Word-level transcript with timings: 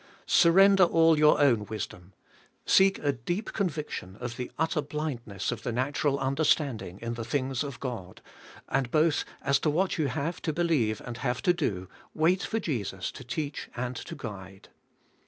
Sur 0.25 0.53
render 0.53 0.83
all 0.85 1.15
your 1.15 1.39
own 1.39 1.65
wisdom; 1.65 2.13
seek 2.65 2.97
a 2.97 3.11
deep 3.11 3.53
conviction 3.53 4.17
of 4.19 4.35
the 4.35 4.51
utter 4.57 4.81
blindness 4.81 5.51
of 5.51 5.61
the 5.61 5.71
natural 5.71 6.17
understanding 6.17 6.97
in 7.03 7.13
the 7.13 7.23
things 7.23 7.63
of 7.63 7.79
God; 7.79 8.23
and 8.67 8.89
both 8.89 9.25
as 9.43 9.59
to 9.59 9.69
what 9.69 9.99
you 9.99 10.07
have 10.07 10.41
to 10.41 10.51
believe 10.51 11.03
and 11.05 11.17
have 11.17 11.43
to 11.43 11.53
do, 11.53 11.87
wait 12.15 12.41
for 12.41 12.59
Jesus 12.59 13.11
to 13.11 13.23
teach 13.23 13.69
and 13.75 13.95
to 13.95 14.15
guide. 14.15 14.69